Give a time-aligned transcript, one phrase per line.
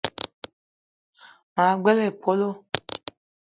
[1.53, 2.49] Ma gbele épölo